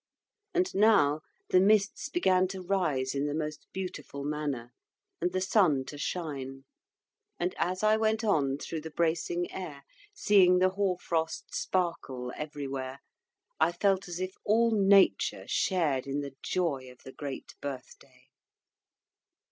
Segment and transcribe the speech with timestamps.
[0.55, 4.71] And now the mists began to rise in the most beautiful manner,
[5.21, 6.65] and the sun to shine;
[7.39, 12.97] and as I went on through the bracing air, seeing the hoarfrost sparkle everywhere,
[13.59, 18.25] I felt as if all Nature shared in the joy of the great Birthday.